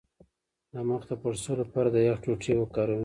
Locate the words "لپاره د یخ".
1.61-2.17